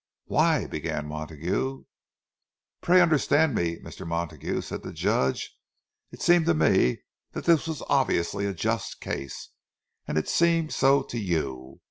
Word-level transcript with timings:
"Why—" 0.25 0.65
began 0.65 1.05
Montague. 1.05 1.83
"Pray 2.81 3.01
understand 3.01 3.53
me, 3.53 3.77
Mr. 3.81 4.07
Montague," 4.07 4.61
said 4.61 4.81
the 4.81 4.91
Judge. 4.91 5.55
"It 6.11 6.23
seemed 6.23 6.47
to 6.47 6.55
me 6.55 7.03
that 7.33 7.45
this 7.45 7.67
was 7.67 7.83
obviously 7.87 8.47
a 8.47 8.53
just 8.55 8.99
case, 8.99 9.49
and 10.07 10.17
it 10.17 10.27
seemed 10.27 10.73
so 10.73 11.03
to 11.03 11.19
you. 11.19 11.79